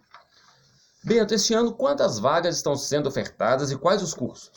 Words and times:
Bento, 1.04 1.32
este 1.32 1.54
ano 1.54 1.74
quantas 1.74 2.18
vagas 2.18 2.56
estão 2.56 2.74
sendo 2.74 3.08
ofertadas 3.08 3.70
e 3.70 3.76
quais 3.76 4.02
os 4.02 4.12
cursos? 4.12 4.50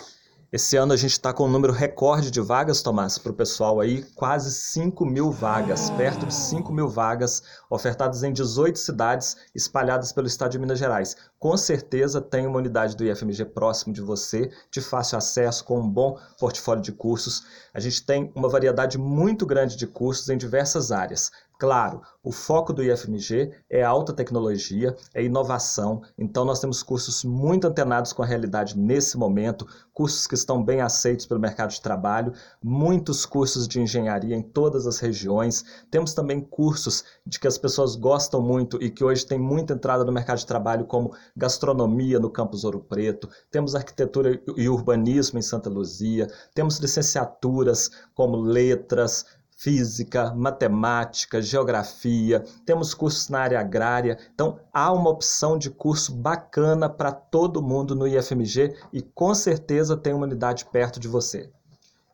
Esse 0.51 0.77
ano 0.77 0.93
a 0.93 0.97
gente 0.97 1.11
está 1.11 1.31
com 1.31 1.45
um 1.45 1.51
número 1.51 1.71
recorde 1.71 2.31
de 2.31 2.41
vagas, 2.41 2.81
Tomás, 2.81 3.19
para 3.19 3.31
o 3.31 3.35
pessoal 3.35 3.79
aí, 3.79 4.01
quase 4.15 4.51
5 4.51 5.05
mil 5.05 5.29
vagas, 5.29 5.91
perto 5.91 6.25
de 6.25 6.33
5 6.33 6.73
mil 6.73 6.89
vagas, 6.89 7.43
ofertadas 7.69 8.23
em 8.23 8.33
18 8.33 8.79
cidades 8.79 9.37
espalhadas 9.53 10.11
pelo 10.11 10.25
estado 10.25 10.49
de 10.49 10.57
Minas 10.57 10.79
Gerais. 10.79 11.15
Com 11.39 11.55
certeza 11.55 12.19
tem 12.19 12.45
uma 12.45 12.57
unidade 12.57 12.97
do 12.97 13.05
IFMG 13.05 13.45
próximo 13.45 13.93
de 13.93 14.01
você, 14.01 14.51
de 14.69 14.81
fácil 14.81 15.17
acesso, 15.17 15.63
com 15.63 15.79
um 15.79 15.89
bom 15.89 16.19
portfólio 16.37 16.83
de 16.83 16.91
cursos. 16.91 17.45
A 17.73 17.79
gente 17.79 18.05
tem 18.05 18.29
uma 18.35 18.49
variedade 18.49 18.97
muito 18.97 19.45
grande 19.45 19.77
de 19.77 19.87
cursos 19.87 20.27
em 20.27 20.37
diversas 20.37 20.91
áreas, 20.91 21.31
Claro, 21.59 22.01
o 22.23 22.31
foco 22.31 22.71
do 22.71 22.81
IFMG 22.81 23.51
é 23.69 23.83
alta 23.83 24.13
tecnologia, 24.13 24.95
é 25.13 25.21
inovação, 25.21 26.01
então 26.17 26.45
nós 26.45 26.61
temos 26.61 26.81
cursos 26.81 27.25
muito 27.25 27.67
antenados 27.67 28.13
com 28.13 28.23
a 28.23 28.25
realidade 28.25 28.79
nesse 28.79 29.17
momento, 29.17 29.67
cursos 29.91 30.25
que 30.25 30.35
estão 30.35 30.63
bem 30.63 30.79
aceitos 30.79 31.25
pelo 31.25 31.41
mercado 31.41 31.71
de 31.71 31.81
trabalho, 31.81 32.31
muitos 32.63 33.25
cursos 33.25 33.67
de 33.67 33.81
engenharia 33.81 34.37
em 34.37 34.41
todas 34.41 34.87
as 34.87 34.99
regiões. 34.99 35.65
Temos 35.91 36.13
também 36.13 36.39
cursos 36.39 37.03
de 37.25 37.37
que 37.37 37.47
as 37.47 37.57
pessoas 37.57 37.97
gostam 37.97 38.41
muito 38.41 38.81
e 38.81 38.89
que 38.89 39.03
hoje 39.03 39.25
tem 39.25 39.37
muita 39.37 39.73
entrada 39.73 40.05
no 40.05 40.13
mercado 40.13 40.37
de 40.37 40.45
trabalho, 40.45 40.85
como 40.85 41.13
gastronomia 41.39 42.19
no 42.19 42.29
campus 42.29 42.63
Ouro 42.63 42.81
Preto, 42.81 43.29
temos 43.49 43.73
arquitetura 43.73 44.39
e 44.55 44.69
urbanismo 44.69 45.39
em 45.39 45.41
Santa 45.41 45.69
Luzia, 45.69 46.27
temos 46.53 46.77
licenciaturas 46.77 47.89
como 48.13 48.35
letras, 48.35 49.25
física, 49.59 50.33
matemática, 50.33 51.41
geografia, 51.41 52.43
temos 52.65 52.93
cursos 52.93 53.27
na 53.27 53.39
área 53.39 53.59
agrária. 53.59 54.17
Então, 54.33 54.57
há 54.73 54.89
uma 54.91 55.09
opção 55.09 55.57
de 55.57 55.69
curso 55.69 56.13
bacana 56.13 56.87
para 56.87 57.11
todo 57.11 57.61
mundo 57.61 57.93
no 57.93 58.07
IFMG 58.07 58.75
e 58.93 59.01
com 59.01 59.35
certeza 59.35 59.97
tem 59.97 60.13
uma 60.13 60.25
unidade 60.25 60.65
perto 60.65 60.97
de 60.97 61.09
você. 61.09 61.51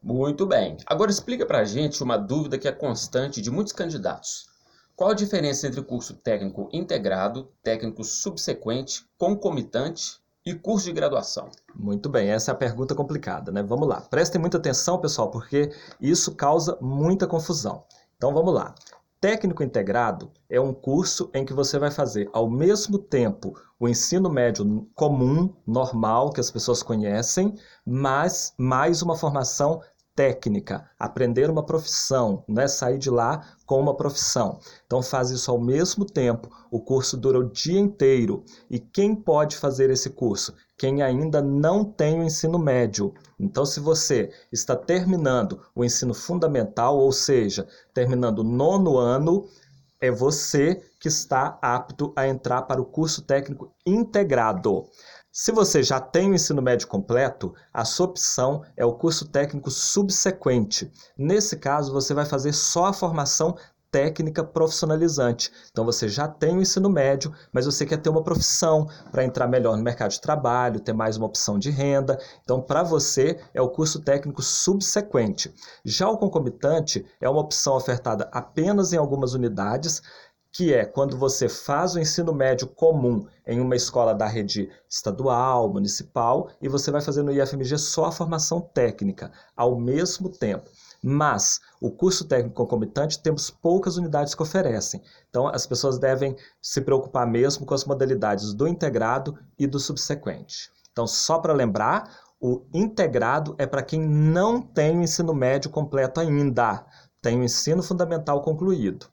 Muito 0.01 0.45
bem. 0.45 0.77
Agora 0.87 1.11
explica 1.11 1.45
para 1.45 1.59
a 1.59 1.65
gente 1.65 2.03
uma 2.03 2.17
dúvida 2.17 2.57
que 2.57 2.67
é 2.67 2.71
constante 2.71 3.41
de 3.41 3.51
muitos 3.51 3.73
candidatos. 3.73 4.47
Qual 4.95 5.09
a 5.09 5.13
diferença 5.13 5.67
entre 5.67 5.81
curso 5.81 6.13
técnico 6.13 6.69
integrado, 6.71 7.51
técnico 7.61 8.01
subsequente, 8.01 9.05
concomitante 9.17 10.21
e 10.45 10.53
curso 10.53 10.85
de 10.85 10.93
graduação? 10.93 11.49
Muito 11.75 12.07
bem, 12.07 12.29
essa 12.29 12.51
é 12.51 12.53
a 12.53 12.57
pergunta 12.57 12.95
complicada, 12.95 13.51
né? 13.51 13.61
Vamos 13.61 13.89
lá. 13.89 13.99
Prestem 13.99 14.39
muita 14.39 14.55
atenção, 14.55 14.97
pessoal, 14.97 15.29
porque 15.29 15.69
isso 15.99 16.33
causa 16.33 16.77
muita 16.79 17.27
confusão. 17.27 17.83
Então 18.15 18.33
vamos 18.33 18.53
lá. 18.53 18.73
Técnico 19.19 19.63
integrado 19.63 20.31
é 20.49 20.61
um 20.61 20.73
curso 20.73 21.29
em 21.33 21.43
que 21.43 21.53
você 21.53 21.77
vai 21.77 21.91
fazer 21.91 22.29
ao 22.31 22.49
mesmo 22.49 22.97
tempo 22.97 23.53
o 23.77 23.89
ensino 23.89 24.29
médio 24.29 24.87
comum, 24.95 25.53
normal, 25.67 26.31
que 26.31 26.39
as 26.39 26.49
pessoas 26.49 26.81
conhecem, 26.81 27.53
mas 27.85 28.53
mais 28.57 29.01
uma 29.01 29.17
formação 29.17 29.81
técnica, 30.15 30.89
aprender 30.97 31.49
uma 31.49 31.65
profissão, 31.65 32.43
né? 32.47 32.67
sair 32.67 32.97
de 32.97 33.09
lá 33.09 33.41
com 33.65 33.79
uma 33.79 33.95
profissão. 33.95 34.59
Então 34.85 35.01
faz 35.01 35.29
isso 35.29 35.51
ao 35.51 35.59
mesmo 35.59 36.05
tempo. 36.05 36.49
O 36.71 36.79
curso 36.79 37.17
dura 37.17 37.39
o 37.39 37.51
dia 37.51 37.79
inteiro. 37.79 38.43
E 38.69 38.79
quem 38.79 39.13
pode 39.13 39.57
fazer 39.57 39.89
esse 39.89 40.11
curso? 40.11 40.55
Quem 40.77 41.01
ainda 41.01 41.41
não 41.41 41.83
tem 41.83 42.19
o 42.19 42.23
ensino 42.23 42.57
médio. 42.57 43.13
Então, 43.39 43.65
se 43.65 43.79
você 43.79 44.31
está 44.51 44.75
terminando 44.75 45.61
o 45.73 45.85
ensino 45.85 46.13
fundamental, 46.13 46.97
ou 46.97 47.11
seja, 47.11 47.67
terminando 47.93 48.39
o 48.39 48.43
nono 48.43 48.97
ano, 48.97 49.47
é 50.01 50.11
você 50.11 50.81
que 50.99 51.07
está 51.07 51.57
apto 51.61 52.11
a 52.15 52.27
entrar 52.27 52.63
para 52.63 52.81
o 52.81 52.85
curso 52.85 53.21
técnico 53.21 53.73
integrado. 53.85 54.85
Se 55.37 55.51
você 55.51 55.83
já 55.83 55.99
tem 55.99 56.31
o 56.31 56.33
ensino 56.33 56.61
médio 56.61 56.87
completo, 56.87 57.53
a 57.73 57.83
sua 57.83 58.05
opção 58.05 58.63
é 58.77 58.85
o 58.85 58.93
curso 58.93 59.27
técnico 59.27 59.69
subsequente. 59.69 60.89
Nesse 61.17 61.57
caso, 61.57 61.91
você 61.91 62.13
vai 62.13 62.23
fazer 62.23 62.53
só 62.53 62.85
a 62.85 62.93
formação 62.93 63.53
técnica 63.91 64.45
profissionalizante. 64.45 65.51
Então 65.69 65.83
você 65.83 66.07
já 66.07 66.25
tem 66.25 66.57
o 66.57 66.61
ensino 66.61 66.89
médio, 66.89 67.33
mas 67.51 67.65
você 67.65 67.85
quer 67.85 67.97
ter 67.97 68.09
uma 68.09 68.23
profissão 68.23 68.87
para 69.11 69.25
entrar 69.25 69.45
melhor 69.45 69.75
no 69.75 69.83
mercado 69.83 70.11
de 70.11 70.21
trabalho, 70.21 70.79
ter 70.79 70.93
mais 70.93 71.17
uma 71.17 71.25
opção 71.25 71.59
de 71.59 71.69
renda. 71.69 72.17
Então, 72.41 72.61
para 72.61 72.81
você, 72.81 73.37
é 73.53 73.61
o 73.61 73.69
curso 73.69 73.99
técnico 73.99 74.41
subsequente. 74.41 75.53
Já 75.83 76.09
o 76.09 76.17
concomitante 76.17 77.05
é 77.19 77.29
uma 77.29 77.41
opção 77.41 77.75
ofertada 77.75 78.29
apenas 78.31 78.93
em 78.93 78.97
algumas 78.97 79.33
unidades 79.33 80.01
que 80.55 80.73
é 80.73 80.85
quando 80.85 81.17
você 81.17 81.49
faz 81.49 81.95
o 81.95 81.99
ensino 81.99 82.33
médio 82.33 82.65
comum 82.65 83.27
em 83.45 83.59
uma 83.59 83.75
escola 83.75 84.15
da 84.15 84.25
rede 84.25 84.69
estadual, 84.89 85.67
municipal, 85.67 86.49
e 86.61 86.69
você 86.69 86.89
vai 86.91 87.01
fazer 87.01 87.23
no 87.23 87.33
IFMG 87.33 87.77
só 87.77 88.05
a 88.05 88.11
formação 88.11 88.61
técnica 88.61 89.33
ao 89.53 89.77
mesmo 89.77 90.29
tempo. 90.29 90.71
Mas 91.03 91.59
o 91.81 91.91
curso 91.91 92.23
técnico 92.25 92.55
concomitante 92.55 93.21
temos 93.21 93.49
poucas 93.49 93.97
unidades 93.97 94.33
que 94.33 94.41
oferecem. 94.41 95.01
Então 95.29 95.45
as 95.45 95.67
pessoas 95.67 95.99
devem 95.99 96.37
se 96.61 96.79
preocupar 96.79 97.27
mesmo 97.27 97.65
com 97.65 97.73
as 97.73 97.83
modalidades 97.83 98.53
do 98.53 98.65
integrado 98.65 99.37
e 99.59 99.67
do 99.67 99.77
subsequente. 99.77 100.71
Então, 100.89 101.05
só 101.05 101.37
para 101.37 101.51
lembrar, 101.51 102.09
o 102.39 102.61
integrado 102.73 103.55
é 103.57 103.65
para 103.65 103.83
quem 103.83 103.99
não 103.99 104.61
tem 104.61 104.97
o 104.97 105.03
ensino 105.03 105.33
médio 105.33 105.69
completo 105.69 106.21
ainda, 106.21 106.85
tem 107.21 107.41
o 107.41 107.43
ensino 107.43 107.83
fundamental 107.83 108.41
concluído. 108.41 109.07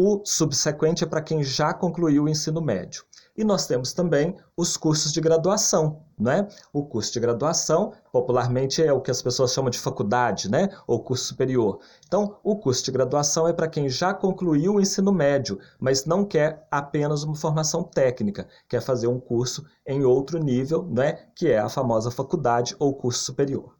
O 0.00 0.22
subsequente 0.24 1.02
é 1.02 1.06
para 1.08 1.20
quem 1.20 1.42
já 1.42 1.74
concluiu 1.74 2.22
o 2.22 2.28
ensino 2.28 2.62
médio. 2.62 3.02
E 3.38 3.44
nós 3.44 3.68
temos 3.68 3.92
também 3.92 4.34
os 4.56 4.76
cursos 4.76 5.12
de 5.12 5.20
graduação, 5.20 6.02
né? 6.18 6.48
O 6.72 6.84
curso 6.84 7.12
de 7.12 7.20
graduação, 7.20 7.92
popularmente 8.10 8.82
é 8.82 8.92
o 8.92 9.00
que 9.00 9.12
as 9.12 9.22
pessoas 9.22 9.52
chamam 9.52 9.70
de 9.70 9.78
faculdade, 9.78 10.50
né? 10.50 10.68
Ou 10.88 11.04
curso 11.04 11.26
superior. 11.26 11.78
Então, 12.04 12.36
o 12.42 12.56
curso 12.56 12.84
de 12.84 12.90
graduação 12.90 13.46
é 13.46 13.52
para 13.52 13.68
quem 13.68 13.88
já 13.88 14.12
concluiu 14.12 14.74
o 14.74 14.80
ensino 14.80 15.12
médio, 15.12 15.60
mas 15.78 16.04
não 16.04 16.24
quer 16.24 16.66
apenas 16.68 17.22
uma 17.22 17.36
formação 17.36 17.84
técnica, 17.84 18.48
quer 18.68 18.80
fazer 18.80 19.06
um 19.06 19.20
curso 19.20 19.64
em 19.86 20.04
outro 20.04 20.42
nível, 20.42 20.84
né? 20.90 21.28
Que 21.36 21.46
é 21.52 21.60
a 21.60 21.68
famosa 21.68 22.10
faculdade 22.10 22.74
ou 22.80 22.92
curso 22.92 23.22
superior. 23.22 23.78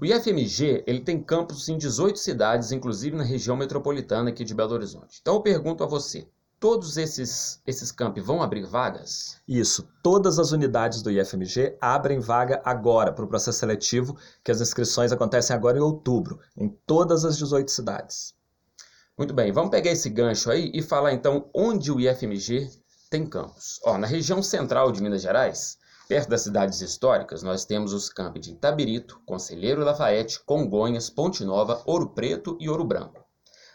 O 0.00 0.04
IFMG 0.04 0.82
ele 0.84 1.00
tem 1.00 1.22
campos 1.22 1.68
em 1.68 1.78
18 1.78 2.18
cidades, 2.18 2.72
inclusive 2.72 3.16
na 3.16 3.22
região 3.22 3.56
metropolitana 3.56 4.30
aqui 4.30 4.44
de 4.44 4.52
Belo 4.52 4.74
Horizonte. 4.74 5.20
Então 5.22 5.34
eu 5.34 5.40
pergunto 5.42 5.84
a 5.84 5.86
você, 5.86 6.26
todos 6.60 6.96
esses, 6.96 7.60
esses 7.66 7.92
campi 7.92 8.20
vão 8.20 8.42
abrir 8.42 8.64
vagas? 8.64 9.36
Isso, 9.46 9.88
todas 10.02 10.38
as 10.38 10.52
unidades 10.52 11.02
do 11.02 11.10
IFMG 11.10 11.76
abrem 11.80 12.20
vaga 12.20 12.60
agora 12.64 13.12
para 13.12 13.24
o 13.24 13.28
processo 13.28 13.58
seletivo, 13.58 14.16
que 14.44 14.50
as 14.50 14.60
inscrições 14.60 15.12
acontecem 15.12 15.54
agora 15.54 15.78
em 15.78 15.82
outubro, 15.82 16.40
em 16.56 16.68
todas 16.86 17.24
as 17.24 17.36
18 17.36 17.70
cidades. 17.70 18.34
Muito 19.16 19.32
bem, 19.32 19.52
vamos 19.52 19.70
pegar 19.70 19.90
esse 19.90 20.10
gancho 20.10 20.50
aí 20.50 20.70
e 20.74 20.82
falar 20.82 21.12
então 21.12 21.48
onde 21.54 21.90
o 21.90 22.00
IFMG 22.00 22.70
tem 23.10 23.26
campos. 23.26 23.80
Ó, 23.84 23.96
na 23.96 24.06
região 24.06 24.42
central 24.42 24.92
de 24.92 25.02
Minas 25.02 25.22
Gerais, 25.22 25.78
Perto 26.08 26.28
das 26.28 26.42
cidades 26.42 26.80
históricas, 26.80 27.42
nós 27.42 27.64
temos 27.64 27.92
os 27.92 28.08
campos 28.08 28.40
de 28.40 28.52
Itabirito, 28.52 29.20
Conselheiro 29.26 29.82
Lafayette, 29.82 30.38
Congonhas, 30.44 31.10
Ponte 31.10 31.44
Nova, 31.44 31.82
Ouro 31.84 32.10
Preto 32.10 32.56
e 32.60 32.68
Ouro 32.68 32.84
Branco. 32.84 33.24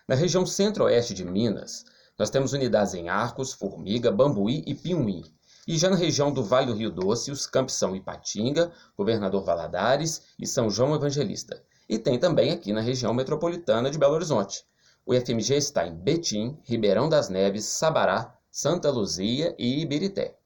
Na 0.08 0.16
região 0.16 0.46
centro-oeste 0.46 1.14
de 1.14 1.26
Minas, 1.26 1.84
nós 2.22 2.30
temos 2.30 2.54
unidades 2.54 2.94
em 2.94 3.10
Arcos, 3.10 3.52
Formiga, 3.52 4.12
Bambuí 4.12 4.64
e 4.68 4.76
Piumhi. 4.76 5.26
E 5.68 5.76
já 5.76 5.90
na 5.90 5.96
região 5.96 6.32
do 6.32 6.44
Vale 6.44 6.68
do 6.68 6.76
Rio 6.76 6.92
Doce, 6.92 7.32
os 7.32 7.48
campos 7.48 7.74
são 7.74 7.96
Ipatinga, 7.96 8.72
Governador 8.96 9.44
Valadares 9.44 10.22
e 10.38 10.46
São 10.46 10.70
João 10.70 10.94
Evangelista. 10.94 11.64
E 11.90 11.98
tem 11.98 12.20
também 12.20 12.52
aqui 12.52 12.72
na 12.72 12.80
região 12.80 13.12
metropolitana 13.12 13.90
de 13.90 13.98
Belo 13.98 14.14
Horizonte. 14.14 14.64
O 15.04 15.16
FMG 15.16 15.56
está 15.56 15.88
em 15.88 15.96
Betim, 15.96 16.60
Ribeirão 16.64 17.10
das 17.10 17.28
Neves, 17.28 17.66
Sabará, 17.66 18.38
Santa 18.52 18.92
Luzia 18.92 19.56
e 19.58 19.82
Ibirité. 19.82 20.38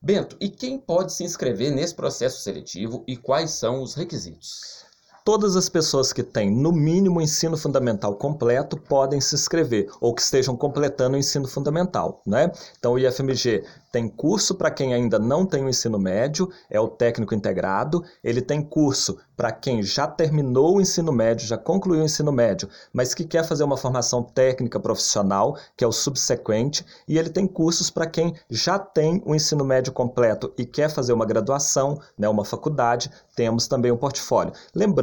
Bento, 0.00 0.36
e 0.38 0.48
quem 0.48 0.78
pode 0.78 1.12
se 1.12 1.24
inscrever 1.24 1.72
nesse 1.72 1.96
processo 1.96 2.40
seletivo 2.40 3.02
e 3.08 3.16
quais 3.16 3.50
são 3.50 3.82
os 3.82 3.94
requisitos? 3.94 4.84
Todas 5.24 5.56
as 5.56 5.68
pessoas 5.68 6.12
que 6.12 6.22
têm, 6.22 6.50
no 6.50 6.72
mínimo, 6.72 7.20
ensino 7.20 7.56
fundamental 7.56 8.14
completo 8.14 8.76
podem 8.76 9.20
se 9.20 9.34
inscrever, 9.34 9.88
ou 10.00 10.14
que 10.14 10.22
estejam 10.22 10.56
completando 10.56 11.16
o 11.16 11.18
ensino 11.18 11.46
fundamental. 11.46 12.22
Né? 12.26 12.50
Então, 12.78 12.94
o 12.94 12.98
IFMG 12.98 13.64
tem 13.92 14.08
curso 14.08 14.54
para 14.54 14.70
quem 14.70 14.94
ainda 14.94 15.18
não 15.18 15.44
tem 15.44 15.64
o 15.64 15.68
ensino 15.68 15.98
médio, 15.98 16.48
é 16.70 16.78
o 16.78 16.86
técnico 16.86 17.34
integrado. 17.34 18.04
Ele 18.22 18.40
tem 18.40 18.62
curso 18.62 19.18
para 19.36 19.50
quem 19.50 19.82
já 19.82 20.06
terminou 20.06 20.76
o 20.76 20.80
ensino 20.80 21.10
médio, 21.10 21.46
já 21.46 21.56
concluiu 21.56 22.02
o 22.02 22.04
ensino 22.04 22.30
médio, 22.30 22.68
mas 22.92 23.14
que 23.14 23.24
quer 23.24 23.42
fazer 23.42 23.64
uma 23.64 23.76
formação 23.76 24.22
técnica 24.22 24.78
profissional, 24.78 25.56
que 25.76 25.82
é 25.82 25.86
o 25.86 25.92
subsequente. 25.92 26.84
E 27.08 27.18
ele 27.18 27.30
tem 27.30 27.46
cursos 27.46 27.90
para 27.90 28.06
quem 28.06 28.34
já 28.48 28.78
tem 28.78 29.20
o 29.24 29.34
ensino 29.34 29.64
médio 29.64 29.92
completo 29.92 30.52
e 30.56 30.64
quer 30.64 30.90
fazer 30.90 31.12
uma 31.12 31.26
graduação, 31.26 31.98
né, 32.16 32.28
uma 32.28 32.44
faculdade. 32.44 33.10
Temos 33.34 33.66
também 33.66 33.90
o 33.90 33.96
portfólio. 33.96 34.52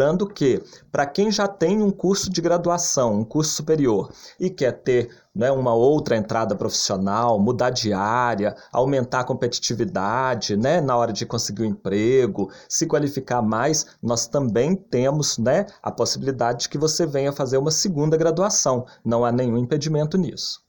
Lembrando 0.07 0.25
que, 0.25 0.63
para 0.89 1.05
quem 1.05 1.29
já 1.29 1.49
tem 1.49 1.83
um 1.83 1.91
curso 1.91 2.29
de 2.29 2.39
graduação, 2.39 3.13
um 3.13 3.25
curso 3.25 3.51
superior, 3.51 4.09
e 4.39 4.49
quer 4.49 4.71
ter 4.71 5.09
né, 5.35 5.51
uma 5.51 5.73
outra 5.73 6.15
entrada 6.15 6.55
profissional, 6.55 7.37
mudar 7.37 7.71
de 7.71 7.91
área, 7.91 8.55
aumentar 8.71 9.19
a 9.19 9.23
competitividade 9.25 10.55
né, 10.55 10.79
na 10.79 10.95
hora 10.95 11.11
de 11.11 11.25
conseguir 11.25 11.63
um 11.63 11.65
emprego, 11.65 12.49
se 12.69 12.87
qualificar 12.87 13.41
mais, 13.41 13.85
nós 14.01 14.27
também 14.27 14.77
temos 14.77 15.37
né, 15.37 15.65
a 15.83 15.91
possibilidade 15.91 16.61
de 16.61 16.69
que 16.69 16.77
você 16.77 17.05
venha 17.05 17.33
fazer 17.33 17.57
uma 17.57 17.71
segunda 17.71 18.15
graduação. 18.15 18.85
Não 19.03 19.25
há 19.25 19.31
nenhum 19.31 19.57
impedimento 19.57 20.17
nisso. 20.17 20.61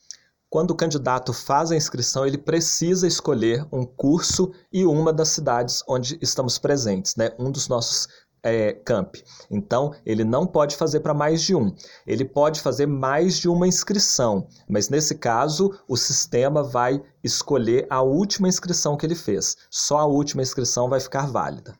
Quando 0.48 0.70
o 0.70 0.76
candidato 0.76 1.32
faz 1.32 1.72
a 1.72 1.76
inscrição, 1.76 2.24
ele 2.24 2.38
precisa 2.38 3.08
escolher 3.08 3.66
um 3.72 3.84
curso 3.84 4.52
e 4.72 4.84
uma 4.84 5.12
das 5.12 5.30
cidades 5.30 5.82
onde 5.88 6.16
estamos 6.22 6.60
presentes, 6.60 7.16
né? 7.16 7.32
Um 7.36 7.50
dos 7.50 7.66
nossos 7.66 8.06
é, 8.42 8.72
camp. 8.72 9.16
Então, 9.50 9.94
ele 10.04 10.24
não 10.24 10.46
pode 10.46 10.76
fazer 10.76 11.00
para 11.00 11.14
mais 11.14 11.42
de 11.42 11.54
um. 11.54 11.74
Ele 12.06 12.24
pode 12.24 12.60
fazer 12.60 12.86
mais 12.86 13.38
de 13.38 13.48
uma 13.48 13.66
inscrição, 13.66 14.46
mas 14.68 14.88
nesse 14.88 15.14
caso, 15.14 15.78
o 15.88 15.96
sistema 15.96 16.62
vai 16.62 17.02
escolher 17.22 17.86
a 17.88 18.02
última 18.02 18.48
inscrição 18.48 18.96
que 18.96 19.06
ele 19.06 19.14
fez. 19.14 19.56
Só 19.70 19.98
a 19.98 20.06
última 20.06 20.42
inscrição 20.42 20.88
vai 20.88 21.00
ficar 21.00 21.26
válida. 21.26 21.74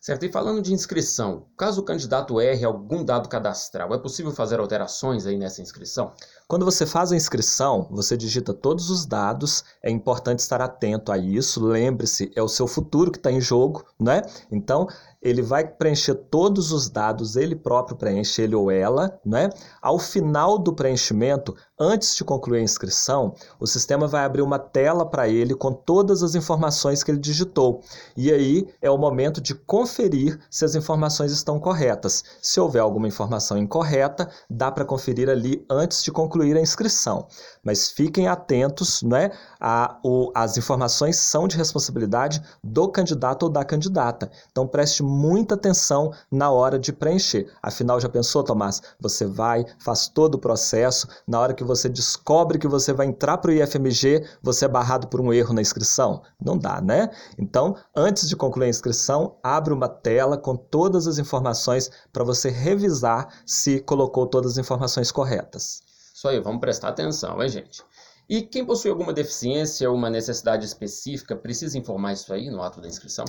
Certo, 0.00 0.24
e 0.24 0.30
falando 0.30 0.62
de 0.62 0.72
inscrição, 0.72 1.46
caso 1.56 1.80
o 1.80 1.84
candidato 1.84 2.40
erre 2.40 2.64
algum 2.64 3.04
dado 3.04 3.28
cadastral, 3.28 3.92
é 3.92 3.98
possível 3.98 4.30
fazer 4.30 4.60
alterações 4.60 5.26
aí 5.26 5.36
nessa 5.36 5.60
inscrição? 5.60 6.12
Quando 6.46 6.64
você 6.64 6.86
faz 6.86 7.10
a 7.10 7.16
inscrição, 7.16 7.88
você 7.90 8.16
digita 8.16 8.54
todos 8.54 8.90
os 8.90 9.04
dados, 9.04 9.64
é 9.82 9.90
importante 9.90 10.38
estar 10.38 10.62
atento 10.62 11.10
a 11.10 11.18
isso, 11.18 11.62
lembre-se, 11.62 12.30
é 12.36 12.42
o 12.42 12.48
seu 12.48 12.68
futuro 12.68 13.10
que 13.10 13.18
está 13.18 13.32
em 13.32 13.40
jogo, 13.40 13.84
né? 13.98 14.22
Então, 14.52 14.86
ele 15.20 15.42
vai 15.42 15.66
preencher 15.66 16.14
todos 16.14 16.70
os 16.72 16.88
dados, 16.88 17.36
ele 17.36 17.56
próprio 17.56 17.96
preenche, 17.96 18.42
ele 18.42 18.54
ou 18.54 18.70
ela, 18.70 19.20
né? 19.24 19.50
Ao 19.82 19.98
final 19.98 20.58
do 20.58 20.72
preenchimento, 20.72 21.54
antes 21.78 22.16
de 22.16 22.24
concluir 22.24 22.58
a 22.58 22.62
inscrição, 22.62 23.34
o 23.60 23.66
sistema 23.66 24.06
vai 24.06 24.24
abrir 24.24 24.42
uma 24.42 24.58
tela 24.58 25.06
para 25.06 25.28
ele 25.28 25.54
com 25.54 25.72
todas 25.72 26.22
as 26.22 26.34
informações 26.34 27.02
que 27.02 27.10
ele 27.10 27.18
digitou. 27.18 27.82
E 28.16 28.32
aí 28.32 28.68
é 28.82 28.90
o 28.90 28.98
momento 28.98 29.40
de 29.40 29.54
conferir 29.54 30.38
se 30.50 30.64
as 30.64 30.74
informações 30.74 31.32
estão 31.32 31.60
corretas. 31.60 32.24
Se 32.42 32.58
houver 32.58 32.80
alguma 32.80 33.06
informação 33.06 33.56
incorreta, 33.56 34.28
dá 34.48 34.70
para 34.70 34.84
conferir 34.84 35.28
ali 35.28 35.64
antes 35.70 36.02
de 36.02 36.10
concluir 36.10 36.56
a 36.56 36.60
inscrição. 36.60 37.26
Mas 37.62 37.90
fiquem 37.90 38.28
atentos, 38.28 39.02
né? 39.02 39.30
A, 39.60 39.98
o, 40.02 40.32
as 40.34 40.56
informações 40.56 41.16
são 41.16 41.46
de 41.46 41.56
responsabilidade 41.56 42.42
do 42.62 42.88
candidato 42.88 43.44
ou 43.44 43.48
da 43.48 43.64
candidata. 43.64 44.30
Então 44.50 44.66
preste 44.66 45.02
muita 45.02 45.54
atenção 45.54 46.12
na 46.30 46.50
hora 46.50 46.78
de 46.78 46.92
preencher. 46.92 47.52
Afinal, 47.62 48.00
já 48.00 48.08
pensou, 48.08 48.42
Tomás? 48.42 48.82
Você 49.00 49.26
vai, 49.26 49.64
faz 49.78 50.08
todo 50.08 50.36
o 50.36 50.38
processo, 50.38 51.06
na 51.26 51.40
hora 51.40 51.54
que 51.54 51.64
você 51.68 51.88
descobre 51.88 52.58
que 52.58 52.66
você 52.66 52.92
vai 52.92 53.06
entrar 53.06 53.38
para 53.38 53.50
o 53.50 53.54
IFMG, 53.54 54.26
você 54.42 54.64
é 54.64 54.68
barrado 54.68 55.06
por 55.06 55.20
um 55.20 55.32
erro 55.32 55.54
na 55.54 55.60
inscrição? 55.60 56.22
Não 56.42 56.58
dá, 56.58 56.80
né? 56.80 57.10
Então, 57.38 57.76
antes 57.94 58.28
de 58.28 58.34
concluir 58.34 58.66
a 58.66 58.70
inscrição, 58.70 59.36
abre 59.42 59.72
uma 59.72 59.88
tela 59.88 60.36
com 60.36 60.56
todas 60.56 61.06
as 61.06 61.18
informações 61.18 61.90
para 62.12 62.24
você 62.24 62.48
revisar 62.48 63.28
se 63.46 63.80
colocou 63.80 64.26
todas 64.26 64.52
as 64.52 64.58
informações 64.58 65.12
corretas. 65.12 65.82
Isso 66.14 66.26
aí, 66.26 66.40
vamos 66.40 66.60
prestar 66.60 66.88
atenção, 66.88 67.40
hein, 67.42 67.48
gente? 67.48 67.84
E 68.28 68.42
quem 68.42 68.64
possui 68.64 68.90
alguma 68.90 69.12
deficiência 69.12 69.88
ou 69.88 69.96
uma 69.96 70.10
necessidade 70.10 70.64
específica 70.64 71.36
precisa 71.36 71.78
informar 71.78 72.14
isso 72.14 72.32
aí 72.32 72.50
no 72.50 72.62
ato 72.62 72.80
da 72.80 72.88
inscrição? 72.88 73.24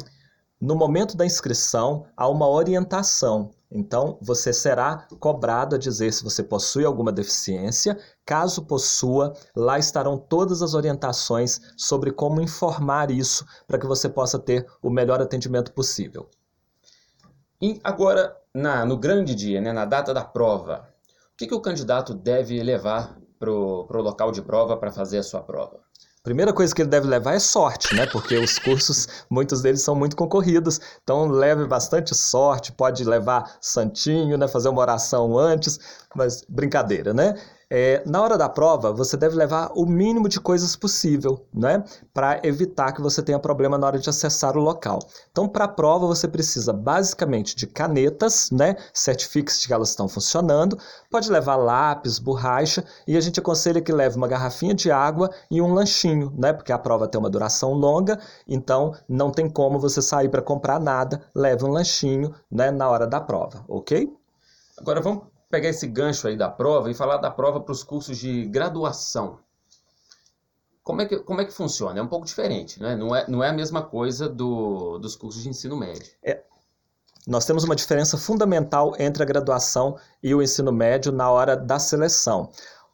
No 0.60 0.75
momento 0.75 1.15
da 1.15 1.25
inscrição, 1.25 2.05
há 2.17 2.27
uma 2.27 2.48
orientação. 2.48 3.51
Então, 3.71 4.17
você 4.19 4.51
será 4.51 5.07
cobrado 5.19 5.75
a 5.75 5.79
dizer 5.79 6.11
se 6.11 6.23
você 6.23 6.41
possui 6.41 6.83
alguma 6.83 7.11
deficiência. 7.11 7.99
Caso 8.25 8.65
possua, 8.65 9.33
lá 9.55 9.77
estarão 9.77 10.17
todas 10.17 10.63
as 10.63 10.73
orientações 10.73 11.61
sobre 11.77 12.11
como 12.11 12.41
informar 12.41 13.11
isso 13.11 13.45
para 13.67 13.77
que 13.77 13.85
você 13.85 14.09
possa 14.09 14.39
ter 14.39 14.65
o 14.81 14.89
melhor 14.89 15.21
atendimento 15.21 15.71
possível. 15.71 16.27
E 17.61 17.79
agora, 17.83 18.35
na, 18.53 18.85
no 18.85 18.97
grande 18.97 19.35
dia, 19.35 19.61
né, 19.61 19.71
na 19.71 19.85
data 19.85 20.13
da 20.13 20.23
prova, 20.23 20.89
o 21.33 21.38
que, 21.38 21.45
que 21.45 21.53
o 21.53 21.61
candidato 21.61 22.13
deve 22.13 22.61
levar 22.63 23.19
para 23.38 23.51
o 23.51 24.01
local 24.01 24.31
de 24.31 24.41
prova 24.41 24.77
para 24.77 24.91
fazer 24.91 25.19
a 25.19 25.23
sua 25.23 25.41
prova? 25.41 25.79
Primeira 26.21 26.51
coisa 26.51 26.75
que 26.75 26.81
ele 26.81 26.89
deve 26.89 27.07
levar 27.07 27.33
é 27.33 27.39
sorte, 27.39 27.95
né? 27.95 28.05
Porque 28.05 28.38
os 28.38 28.59
cursos, 28.59 29.07
muitos 29.29 29.61
deles 29.61 29.81
são 29.81 29.95
muito 29.95 30.17
concorridos. 30.17 30.79
Então 31.01 31.27
leve 31.27 31.65
bastante 31.65 32.13
sorte, 32.13 32.73
pode 32.73 33.03
levar 33.05 33.57
santinho, 33.61 34.38
né? 34.38 34.47
Fazer 34.47 34.67
uma 34.69 34.81
oração 34.81 35.38
antes, 35.38 35.79
mas 36.13 36.43
brincadeira, 36.49 37.13
né? 37.13 37.35
É, 37.71 38.01
na 38.03 38.19
hora 38.19 38.35
da 38.35 38.49
prova, 38.49 38.91
você 38.91 39.15
deve 39.15 39.35
levar 39.35 39.71
o 39.75 39.85
mínimo 39.85 40.27
de 40.27 40.39
coisas 40.39 40.75
possível, 40.75 41.45
né? 41.53 41.83
Para 42.11 42.39
evitar 42.43 42.91
que 42.93 43.01
você 43.01 43.21
tenha 43.21 43.38
problema 43.38 43.77
na 43.77 43.85
hora 43.85 43.99
de 43.99 44.09
acessar 44.09 44.57
o 44.57 44.59
local. 44.59 44.97
Então, 45.31 45.47
para 45.47 45.65
a 45.65 45.67
prova, 45.67 46.07
você 46.07 46.27
precisa 46.27 46.73
basicamente 46.73 47.55
de 47.55 47.67
canetas, 47.67 48.49
né? 48.49 48.75
Certifique-se 48.91 49.61
de 49.61 49.67
que 49.67 49.73
elas 49.73 49.89
estão 49.89 50.07
funcionando. 50.07 50.79
Pode 51.11 51.31
levar 51.31 51.57
lápis, 51.57 52.17
borracha 52.17 52.83
e 53.07 53.15
a 53.15 53.21
gente 53.21 53.39
aconselha 53.39 53.81
que 53.81 53.91
leve 53.91 54.17
uma 54.17 54.27
garrafinha 54.27 54.73
de 54.73 54.89
água 54.89 55.29
e 55.51 55.61
um 55.61 55.71
lanchinho, 55.71 56.33
né? 56.35 56.51
Porque 56.51 56.71
a 56.71 56.79
prova 56.79 57.07
tem 57.07 57.19
uma 57.19 57.29
duração 57.29 57.73
longa, 57.73 58.19
então 58.47 58.95
não 59.07 59.29
tem 59.29 59.47
como 59.47 59.77
você 59.77 60.01
sair 60.01 60.29
para 60.29 60.41
comprar 60.41 60.79
nada. 60.79 61.21
Leve 61.35 61.65
um 61.65 61.69
lanchinho, 61.69 62.33
né? 62.51 62.71
Na 62.71 62.89
hora 62.89 63.05
da 63.05 63.21
prova, 63.21 63.63
ok? 63.67 64.11
Agora 64.75 65.01
vamos 65.01 65.38
pegar 65.50 65.70
esse 65.70 65.88
gancho 65.88 66.27
aí 66.27 66.38
da 66.38 66.50
prova 66.50 66.89
e 66.91 66.94
falar 66.94 67.18
da 67.18 67.32
prova 67.32 67.60
para 67.60 67.72
os 67.72 67.84
cursos 67.84 68.18
de 68.18 68.46
graduação. 68.46 69.39
Como 70.84 71.01
é, 71.01 71.06
que, 71.06 71.18
como 71.20 71.41
é 71.41 71.46
que 71.46 71.51
funciona? 71.51 72.00
É 72.00 72.01
um 72.01 72.08
pouco 72.08 72.25
diferente, 72.25 72.82
né? 72.82 72.96
não, 72.96 73.15
é, 73.15 73.27
não 73.27 73.44
é 73.44 73.50
a 73.50 73.53
mesma 73.53 73.82
coisa 73.82 74.27
do, 74.27 74.98
dos 74.98 75.15
cursos 75.15 75.44
de 75.44 75.50
ensino 75.50 75.77
médio. 75.77 76.12
É, 76.24 76.44
nós 77.27 77.46
temos 77.46 77.63
uma 77.63 77.75
diferença 77.75 78.18
fundamental 78.18 78.96
entre 78.98 79.22
a 79.22 79.25
graduação 79.25 79.98
e 80.22 80.34
o 80.34 80.41
ensino 80.41 80.72
médio 80.72 81.12
na 81.12 81.29
hora 81.29 81.56
da 81.56 81.77
seleção. 81.77 82.50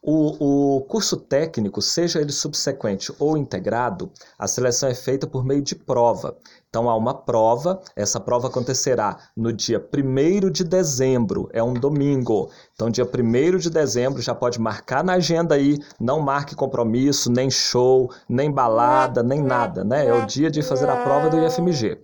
O, 0.08 0.76
o, 0.76 0.82
curso 0.82 1.18
técnico, 1.18 1.82
seja 1.82 2.22
ele 2.22 2.32
subsequente 2.32 3.12
ou 3.18 3.36
integrado, 3.36 4.12
a 4.38 4.48
seleção 4.48 4.88
é 4.88 4.94
feita 4.94 5.26
por 5.26 5.44
meio 5.44 5.64
de 5.64 5.74
prova. 5.74 6.38
Então, 6.70 6.88
há 6.88 6.96
uma 6.96 7.14
prova, 7.14 7.82
essa 7.96 8.20
prova 8.20 8.50
acontecerá 8.50 9.18
no 9.36 9.52
dia 9.52 9.84
1 9.92 10.52
de 10.52 10.64
dezembro, 10.64 11.50
é 11.52 11.64
um 11.64 11.74
domingo. 11.74 12.52
Então, 12.76 12.90
dia 12.92 13.04
1 13.04 13.58
de 13.58 13.70
dezembro, 13.72 14.22
já 14.22 14.36
pode 14.36 14.60
marcar 14.60 15.04
na 15.04 15.14
agenda 15.14 15.56
aí, 15.56 15.80
não 16.00 16.20
marque 16.20 16.54
compromisso, 16.54 17.32
nem 17.32 17.50
show, 17.50 18.12
nem 18.30 18.52
balada, 18.52 19.24
nem 19.24 19.42
nada, 19.42 19.84
né? 19.84 20.06
É 20.06 20.14
o 20.14 20.28
dia 20.28 20.52
de 20.52 20.62
fazer 20.62 20.88
a 20.88 20.98
prova 20.98 21.30
do 21.30 21.44
IFMG. 21.44 21.98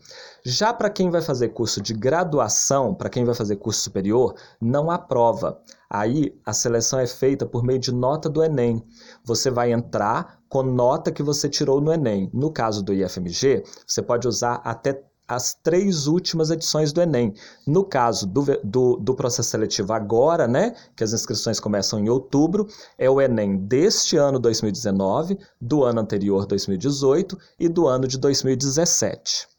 Já 0.44 0.74
para 0.74 0.90
quem 0.90 1.12
vai 1.12 1.22
fazer 1.22 1.50
curso 1.50 1.80
de 1.82 1.94
graduação, 1.94 2.96
para 2.96 3.10
quem 3.10 3.24
vai 3.24 3.36
fazer 3.36 3.58
curso 3.58 3.82
superior, 3.82 4.34
não 4.60 4.90
há 4.90 4.98
prova. 4.98 5.62
Aí 5.88 6.36
a 6.44 6.52
seleção 6.52 7.00
é 7.00 7.06
feita 7.06 7.46
por 7.46 7.64
meio 7.64 7.78
de 7.78 7.92
nota 7.92 8.28
do 8.28 8.44
Enem. 8.44 8.84
Você 9.24 9.52
vai 9.52 9.72
entrar 9.72 10.40
com 10.50 10.64
nota 10.64 11.12
que 11.12 11.22
você 11.22 11.48
tirou 11.48 11.80
no 11.80 11.94
Enem. 11.94 12.28
No 12.34 12.52
caso 12.52 12.82
do 12.82 12.92
IFMG, 12.92 13.64
você 13.86 14.02
pode 14.02 14.28
usar 14.28 14.56
até 14.64 15.04
as 15.28 15.54
três 15.54 16.08
últimas 16.08 16.50
edições 16.50 16.92
do 16.92 17.02
Enem. 17.02 17.36
No 17.68 17.86
caso 17.86 18.26
do, 18.26 18.44
do, 18.64 18.98
do, 18.98 19.14
processo 19.14 19.50
seletivo 19.50 19.94
agora, 19.94 20.48
né, 20.48 20.74
que 20.96 21.04
as 21.04 21.14
inscrições 21.14 21.60
começam 21.60 22.00
em 22.00 22.10
outubro, 22.10 22.68
é 22.98 23.10
o 23.10 23.22
Enem 23.22 23.58
deste 23.58 24.18
ano 24.18 24.40
2019, 24.40 25.38
do 25.62 25.84
ano 25.84 26.02
anterior 26.02 26.48
2018 26.48 27.38
e 27.60 27.70
do 27.70 27.88
ano 27.88 28.08
de 28.08 28.18
2017. 28.18 29.51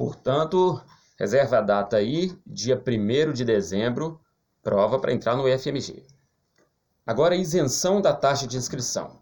Portanto, 0.00 0.82
reserva 1.18 1.58
a 1.58 1.60
data 1.60 1.98
aí, 1.98 2.34
dia 2.46 2.74
1 2.74 3.34
de 3.34 3.44
dezembro, 3.44 4.18
prova 4.62 4.98
para 4.98 5.12
entrar 5.12 5.36
no 5.36 5.46
IFMG. 5.46 6.06
Agora, 7.06 7.36
isenção 7.36 8.00
da 8.00 8.14
taxa 8.14 8.46
de 8.46 8.56
inscrição. 8.56 9.20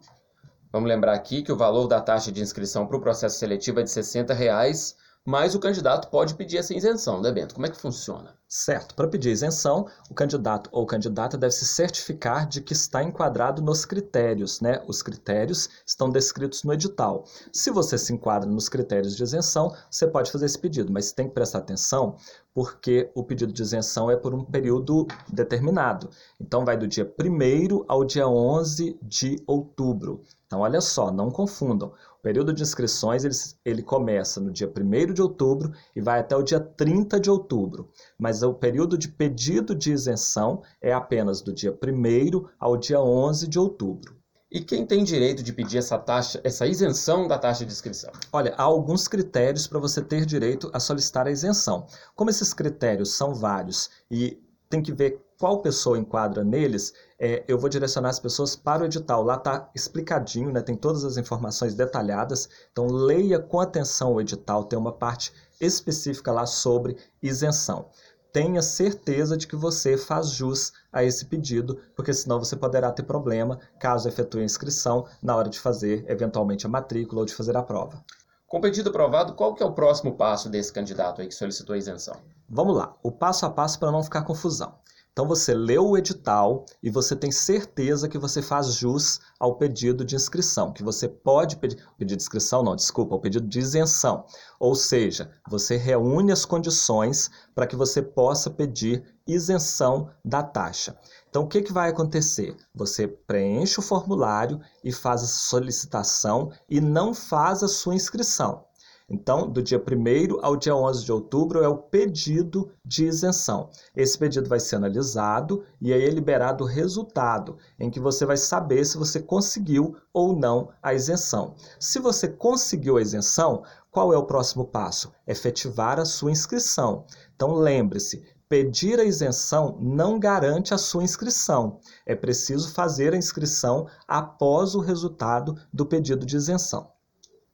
Vamos 0.71 0.87
lembrar 0.87 1.15
aqui 1.15 1.43
que 1.43 1.51
o 1.51 1.57
valor 1.57 1.85
da 1.85 1.99
taxa 1.99 2.31
de 2.31 2.41
inscrição 2.41 2.87
para 2.87 2.95
o 2.95 3.01
processo 3.01 3.37
seletivo 3.37 3.81
é 3.81 3.83
de 3.83 3.91
60 3.91 4.33
reais, 4.33 4.95
mas 5.29 5.53
o 5.53 5.59
candidato 5.59 6.07
pode 6.09 6.33
pedir 6.33 6.57
essa 6.57 6.73
isenção, 6.73 7.21
né, 7.21 7.31
Bento? 7.31 7.53
Como 7.53 7.67
é 7.67 7.69
que 7.69 7.79
funciona? 7.79 8.33
Certo. 8.47 8.95
Para 8.95 9.07
pedir 9.07 9.29
isenção, 9.29 9.85
o 10.09 10.13
candidato 10.15 10.71
ou 10.73 10.83
candidata 10.83 11.37
deve 11.37 11.53
se 11.53 11.65
certificar 11.65 12.47
de 12.47 12.61
que 12.61 12.73
está 12.73 13.03
enquadrado 13.03 13.61
nos 13.61 13.85
critérios, 13.85 14.59
né? 14.59 14.83
Os 14.87 15.03
critérios 15.03 15.69
estão 15.85 16.09
descritos 16.09 16.63
no 16.63 16.73
edital. 16.73 17.25
Se 17.53 17.69
você 17.69 17.95
se 17.95 18.11
enquadra 18.11 18.49
nos 18.49 18.67
critérios 18.67 19.15
de 19.15 19.21
isenção, 19.21 19.71
você 19.87 20.07
pode 20.07 20.31
fazer 20.31 20.47
esse 20.47 20.57
pedido, 20.57 20.91
mas 20.91 21.11
tem 21.11 21.27
que 21.27 21.35
prestar 21.35 21.59
atenção 21.59 22.15
porque 22.51 23.11
o 23.13 23.23
pedido 23.23 23.53
de 23.53 23.61
isenção 23.61 24.09
é 24.09 24.17
por 24.17 24.33
um 24.33 24.43
período 24.43 25.05
determinado. 25.31 26.09
Então, 26.41 26.65
vai 26.65 26.75
do 26.75 26.87
dia 26.87 27.05
1 27.05 27.85
ao 27.87 28.03
dia 28.03 28.27
11 28.27 28.97
de 29.03 29.43
outubro. 29.45 30.23
Então, 30.47 30.61
olha 30.61 30.81
só, 30.81 31.11
não 31.11 31.29
confundam. 31.29 31.93
O 32.19 32.21
período 32.21 32.51
de 32.51 32.61
inscrições 32.61 33.23
ele, 33.23 33.33
ele 33.63 33.81
começa 33.81 34.41
no 34.41 34.51
dia 34.51 34.69
1 34.69 35.13
de 35.13 35.21
outubro 35.21 35.71
e 35.95 36.01
vai 36.01 36.19
até 36.19 36.35
o 36.35 36.43
dia 36.43 36.59
30 36.59 37.17
de 37.17 37.29
outubro, 37.29 37.89
mas 38.19 38.43
o 38.43 38.53
período 38.53 38.97
de 38.97 39.07
pedido 39.07 39.73
de 39.73 39.93
isenção 39.93 40.61
é 40.81 40.91
apenas 40.91 41.41
do 41.41 41.53
dia 41.53 41.71
1 41.71 42.45
ao 42.59 42.75
dia 42.75 43.01
11 43.01 43.47
de 43.47 43.57
outubro. 43.57 44.19
E 44.51 44.59
quem 44.59 44.85
tem 44.85 45.01
direito 45.01 45.41
de 45.41 45.53
pedir 45.53 45.77
essa 45.77 45.97
taxa, 45.97 46.41
essa 46.43 46.67
isenção 46.67 47.25
da 47.25 47.37
taxa 47.37 47.65
de 47.65 47.71
inscrição? 47.71 48.11
Olha, 48.33 48.53
há 48.57 48.63
alguns 48.63 49.07
critérios 49.07 49.65
para 49.65 49.79
você 49.79 50.01
ter 50.01 50.25
direito 50.25 50.69
a 50.73 50.79
solicitar 50.79 51.25
a 51.25 51.31
isenção. 51.31 51.87
Como 52.15 52.31
esses 52.31 52.53
critérios 52.53 53.15
são 53.15 53.33
vários 53.33 53.89
e 54.11 54.41
tem 54.67 54.81
que 54.81 54.91
ver 54.91 55.23
qual 55.39 55.61
pessoa 55.61 55.97
enquadra 55.97 56.43
neles, 56.43 56.93
é, 57.17 57.45
eu 57.47 57.57
vou 57.57 57.69
direcionar 57.69 58.09
as 58.09 58.19
pessoas 58.19 58.57
para 58.57 58.83
o 58.83 58.85
edital. 58.85 59.23
Lá 59.23 59.35
está 59.35 59.69
explicadinho, 59.73 60.51
né? 60.51 60.61
tem 60.61 60.75
todas 60.75 61.05
as 61.05 61.15
informações 61.15 61.73
detalhadas. 61.73 62.49
Então, 62.73 62.87
leia 62.87 63.39
com 63.39 63.61
atenção 63.61 64.13
o 64.13 64.19
edital, 64.19 64.65
tem 64.65 64.77
uma 64.77 64.91
parte 64.91 65.31
específica 65.61 66.29
lá 66.33 66.45
sobre 66.45 66.97
isenção. 67.23 67.85
Tenha 68.33 68.61
certeza 68.61 69.37
de 69.37 69.47
que 69.47 69.55
você 69.55 69.97
faz 69.97 70.29
jus 70.29 70.73
a 70.91 71.05
esse 71.05 71.25
pedido, 71.25 71.79
porque 71.95 72.13
senão 72.13 72.37
você 72.37 72.57
poderá 72.57 72.91
ter 72.91 73.03
problema 73.03 73.59
caso 73.79 74.09
efetue 74.09 74.41
a 74.41 74.45
inscrição 74.45 75.05
na 75.23 75.37
hora 75.37 75.49
de 75.49 75.59
fazer, 75.59 76.03
eventualmente, 76.09 76.65
a 76.65 76.69
matrícula 76.69 77.21
ou 77.21 77.25
de 77.25 77.33
fazer 77.33 77.55
a 77.55 77.63
prova. 77.63 78.03
Com 78.45 78.59
pedido 78.59 78.89
aprovado, 78.89 79.33
qual 79.33 79.55
que 79.55 79.63
é 79.63 79.65
o 79.65 79.71
próximo 79.71 80.15
passo 80.15 80.49
desse 80.49 80.73
candidato 80.73 81.21
aí 81.21 81.27
que 81.27 81.33
solicitou 81.33 81.73
a 81.73 81.77
isenção? 81.77 82.17
Vamos 82.47 82.75
lá, 82.75 82.93
o 83.01 83.11
passo 83.11 83.45
a 83.45 83.49
passo 83.49 83.79
para 83.79 83.91
não 83.91 84.03
ficar 84.03 84.23
confusão. 84.23 84.73
Então 85.19 85.27
você 85.27 85.53
leu 85.53 85.85
o 85.85 85.97
edital 85.97 86.63
e 86.81 86.89
você 86.89 87.13
tem 87.13 87.29
certeza 87.29 88.07
que 88.07 88.17
você 88.17 88.41
faz 88.41 88.75
jus 88.75 89.19
ao 89.37 89.57
pedido 89.57 90.05
de 90.05 90.15
inscrição, 90.15 90.71
que 90.71 90.81
você 90.81 91.09
pode 91.09 91.57
pedir, 91.57 91.75
pedido 91.97 92.15
de 92.15 92.23
inscrição 92.23 92.63
não, 92.63 92.73
desculpa, 92.73 93.15
o 93.15 93.19
pedido 93.19 93.45
de 93.45 93.59
isenção. 93.59 94.23
Ou 94.57 94.73
seja, 94.75 95.29
você 95.45 95.75
reúne 95.75 96.31
as 96.31 96.45
condições 96.45 97.29
para 97.53 97.67
que 97.67 97.75
você 97.75 98.01
possa 98.01 98.49
pedir 98.49 99.03
isenção 99.27 100.09
da 100.23 100.41
taxa. 100.41 100.97
Então, 101.29 101.43
o 101.43 101.47
que, 101.49 101.63
que 101.63 101.73
vai 101.73 101.89
acontecer? 101.89 102.55
Você 102.73 103.05
preenche 103.05 103.77
o 103.77 103.83
formulário 103.83 104.61
e 104.85 104.93
faz 104.93 105.21
a 105.21 105.27
solicitação 105.27 106.49
e 106.69 106.79
não 106.79 107.13
faz 107.13 107.61
a 107.61 107.67
sua 107.67 107.93
inscrição. 107.93 108.63
Então, 109.09 109.49
do 109.49 109.63
dia 109.63 109.79
1 109.79 110.39
ao 110.41 110.55
dia 110.55 110.75
11 110.75 111.03
de 111.03 111.11
outubro 111.11 111.63
é 111.63 111.67
o 111.67 111.77
pedido 111.77 112.71
de 112.85 113.05
isenção. 113.05 113.69
Esse 113.95 114.17
pedido 114.17 114.47
vai 114.47 114.59
ser 114.59 114.75
analisado 114.75 115.63
e 115.81 115.91
aí 115.91 116.03
é 116.03 116.09
liberado 116.09 116.63
o 116.63 116.67
resultado, 116.67 117.57
em 117.79 117.89
que 117.89 117.99
você 117.99 118.25
vai 118.25 118.37
saber 118.37 118.85
se 118.85 118.97
você 118.97 119.19
conseguiu 119.19 119.95
ou 120.13 120.35
não 120.37 120.69
a 120.83 120.93
isenção. 120.93 121.55
Se 121.79 121.99
você 121.99 122.27
conseguiu 122.27 122.97
a 122.97 123.01
isenção, 123.01 123.63
qual 123.89 124.13
é 124.13 124.17
o 124.17 124.25
próximo 124.25 124.65
passo? 124.65 125.11
Efetivar 125.27 125.99
a 125.99 126.05
sua 126.05 126.31
inscrição. 126.31 127.05
Então, 127.35 127.53
lembre-se, 127.53 128.23
Pedir 128.49 128.99
a 128.99 129.03
isenção 129.03 129.77
não 129.79 130.17
garante 130.17 130.73
a 130.73 130.77
sua 130.79 131.03
inscrição. 131.03 131.79
É 132.03 132.15
preciso 132.15 132.71
fazer 132.71 133.13
a 133.13 133.17
inscrição 133.17 133.85
após 134.07 134.73
o 134.73 134.79
resultado 134.79 135.55
do 135.71 135.85
pedido 135.85 136.25
de 136.25 136.35
isenção. 136.35 136.91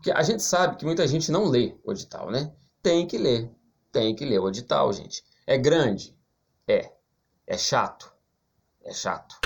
Porque 0.02 0.10
a 0.10 0.22
gente 0.24 0.42
sabe 0.42 0.74
que 0.76 0.84
muita 0.84 1.06
gente 1.06 1.30
não 1.30 1.44
lê 1.44 1.76
o 1.84 1.92
edital, 1.92 2.28
né? 2.28 2.52
Tem 2.82 3.06
que 3.06 3.16
ler. 3.16 3.48
Tem 3.92 4.12
que 4.16 4.24
ler 4.24 4.40
o 4.40 4.48
edital, 4.48 4.92
gente. 4.92 5.22
É 5.46 5.56
grande? 5.56 6.12
É. 6.66 6.90
É 7.46 7.56
chato? 7.56 8.12
É 8.82 8.92
chato. 8.92 9.38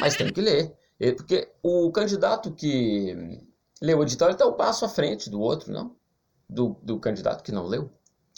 Mas 0.00 0.16
tem 0.16 0.32
que 0.32 0.40
ler. 0.40 0.74
Porque 1.14 1.52
o 1.62 1.92
candidato 1.92 2.52
que 2.52 3.44
leu 3.82 3.98
o 3.98 4.02
edital 4.02 4.30
está 4.30 4.46
um 4.46 4.54
passo 4.54 4.86
à 4.86 4.88
frente 4.88 5.28
do 5.28 5.38
outro, 5.38 5.70
não? 5.70 5.94
Do, 6.48 6.74
do 6.82 6.98
candidato 6.98 7.44
que 7.44 7.52
não 7.52 7.66
leu. 7.66 7.90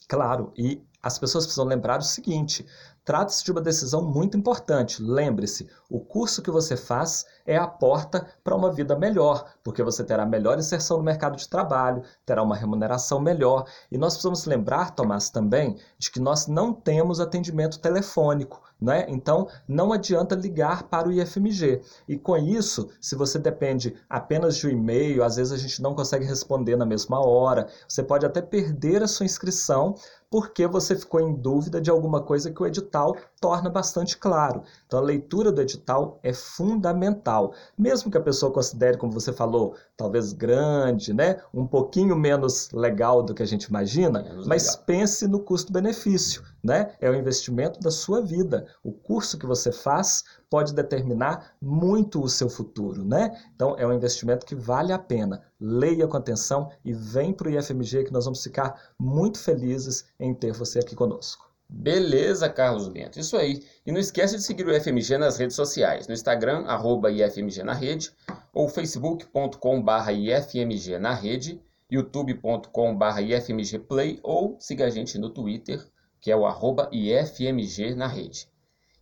Claro, 0.08 0.52
e 0.56 0.82
as 1.00 1.20
pessoas 1.20 1.44
precisam 1.44 1.66
lembrar 1.66 2.00
o 2.00 2.02
seguinte: 2.02 2.66
Trata-se 3.04 3.44
de 3.44 3.52
uma 3.52 3.61
decisão 3.61 4.02
muito 4.02 4.37
importante. 4.37 5.02
Lembre-se, 5.02 5.68
o 5.90 6.00
curso 6.00 6.40
que 6.40 6.50
você 6.50 6.75
faz 6.76 7.26
é 7.44 7.56
a 7.56 7.66
porta 7.66 8.26
para 8.42 8.56
uma 8.56 8.73
vida 8.73 8.99
melhor, 8.99 9.44
porque 9.62 9.82
você 9.82 10.02
terá 10.02 10.25
melhor 10.25 10.58
inserção 10.58 10.96
no 10.96 11.02
mercado 11.02 11.37
de 11.37 11.49
trabalho, 11.49 12.02
terá 12.25 12.42
uma 12.42 12.56
remuneração 12.56 13.20
melhor. 13.20 13.66
E 13.92 13.99
nós 13.99 14.14
precisamos 14.14 14.46
lembrar, 14.46 14.94
Tomás, 14.94 15.28
também, 15.28 15.76
de 15.99 16.11
que 16.11 16.18
nós 16.18 16.46
não 16.46 16.73
temos 16.73 17.20
atendimento 17.20 17.78
telefônico. 17.78 18.62
Né? 18.85 19.07
Então, 19.09 19.49
não 19.67 19.95
adianta 19.95 20.35
ligar 20.35 20.83
para 20.85 21.09
o 21.09 21.12
IFMG. 21.12 21.81
E 22.07 22.19
com 22.19 22.37
isso, 22.37 22.91
se 23.00 23.17
você 23.17 23.38
depende 23.38 23.97
apenas 24.11 24.57
de 24.57 24.67
um 24.67 24.71
e-mail, 24.71 25.25
às 25.25 25.37
vezes 25.37 25.53
a 25.53 25.57
gente 25.57 25.81
não 25.81 25.95
consegue 25.95 26.26
responder 26.26 26.76
na 26.76 26.85
mesma 26.85 27.19
hora, 27.19 27.67
você 27.88 28.03
pode 28.03 28.26
até 28.26 28.43
perder 28.43 29.03
a 29.03 29.09
sua 29.09 29.25
inscrição 29.25 29.95
porque 30.31 30.67
você 30.67 30.97
ficou 30.97 31.21
em 31.21 31.33
dúvida 31.33 31.81
de 31.81 31.91
alguma 31.91 32.21
coisa 32.21 32.50
que 32.50 32.61
o 32.61 32.67
edital 32.67 33.17
torna 33.41 33.71
bastante 33.71 34.19
claro. 34.19 34.64
Então, 34.85 34.99
a 34.99 35.03
leitura 35.03 35.53
do 35.53 35.62
edital 35.62 36.19
é 36.25 36.33
fundamental. 36.33 37.55
Mesmo 37.79 38.11
que 38.11 38.19
a 38.19 38.21
pessoa 38.21 38.53
considere, 38.53 38.99
como 38.99 39.12
você 39.12 39.33
falou, 39.33 39.76
talvez 39.97 40.33
grande, 40.33 41.14
né? 41.14 41.41
um 41.55 41.67
pouquinho 41.67 42.17
menos 42.17 42.71
legal 42.73 43.23
do 43.23 43.33
que 43.33 43.45
a 43.45 43.47
gente 43.47 43.64
imagina, 43.64 44.25
menos 44.25 44.47
mas 44.47 44.67
legal. 44.67 44.83
pense 44.85 45.29
no 45.29 45.38
custo-benefício. 45.38 46.43
Né? 46.64 46.94
É 46.99 47.11
o 47.11 47.14
investimento 47.14 47.78
da 47.78 47.90
sua 47.90 48.23
vida. 48.23 48.66
O 48.83 48.90
curso 48.90 49.38
que 49.38 49.44
você 49.44 49.71
faz 49.71 50.25
pode 50.49 50.73
determinar 50.73 51.52
muito 51.61 52.23
o 52.23 52.28
seu 52.28 52.49
futuro, 52.49 53.04
né? 53.04 53.38
Então 53.54 53.76
é 53.78 53.87
um 53.87 53.92
investimento 53.92 54.47
que 54.47 54.54
vale 54.54 54.90
a 54.90 54.99
pena. 54.99 55.42
Leia 55.61 56.09
com 56.09 56.16
atenção 56.16 56.71
e 56.83 56.94
vem 56.94 57.35
para 57.35 57.49
o 57.49 57.50
IFMG 57.50 58.04
que 58.04 58.12
nós 58.12 58.25
vamos 58.25 58.42
ficar 58.42 58.92
muito 58.99 59.38
felizes 59.38 60.06
em 60.18 60.33
ter 60.33 60.54
você 60.54 60.78
aqui 60.78 60.97
conosco. 60.97 61.52
Beleza, 61.68 62.49
Carlos 62.49 62.88
Bento. 62.88 63.18
Isso 63.18 63.37
aí. 63.37 63.62
E 63.85 63.92
não 63.92 63.99
esquece 63.99 64.37
de 64.37 64.42
seguir 64.42 64.66
o 64.66 64.75
IFMG 64.75 65.18
nas 65.18 65.38
redes 65.38 65.56
sociais. 65.56 66.06
No 66.06 66.14
Instagram, 66.14 66.64
arroba 66.66 67.11
IFMG 67.11 67.62
na 67.62 67.75
rede, 67.75 68.11
ou 68.52 68.68
facebook.com.br 68.68 70.11
IFMG 70.12 70.99
na 70.99 71.12
rede, 71.12 71.61
youtube.com.br 71.90 73.21
IFMG 73.21 74.21
ou 74.23 74.56
siga 74.61 74.87
a 74.87 74.90
gente 74.90 75.18
no 75.18 75.30
Twitter, 75.30 75.85
que 76.25 76.33
é 76.33 76.37
o 76.37 76.47
arroba 76.47 76.88
IFMG 76.90 77.95
na 77.95 78.07
rede. 78.07 78.49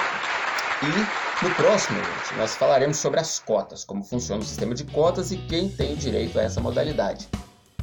E 0.83 1.43
no 1.43 1.49
próximo, 1.55 1.97
gente, 1.97 2.35
nós 2.37 2.55
falaremos 2.55 2.97
sobre 2.97 3.19
as 3.19 3.39
cotas, 3.39 3.83
como 3.83 4.03
funciona 4.03 4.43
o 4.43 4.45
sistema 4.45 4.75
de 4.75 4.83
cotas 4.83 5.31
e 5.31 5.37
quem 5.37 5.69
tem 5.69 5.95
direito 5.95 6.37
a 6.37 6.43
essa 6.43 6.61
modalidade. 6.61 7.27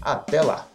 Até 0.00 0.42
lá! 0.42 0.68